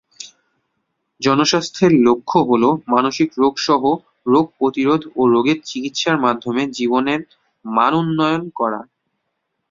[1.21, 2.63] জনস্বাস্থ্যের লক্ষ্য হল
[2.87, 3.83] মানসিক রোগ সহ
[4.25, 7.21] রোগ প্রতিরোধ ও রোগের চিকিৎসার মাধ্যমে জীবনের
[7.65, 8.81] মানোন্নয়ন করা।